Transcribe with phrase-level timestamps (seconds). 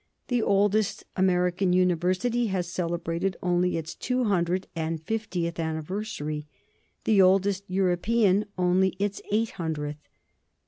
[0.29, 6.47] The oldest American university has celebrated only its two hundred and fiftieth anniversary,
[7.03, 10.09] the oldest Euro pean only its eight hundredth.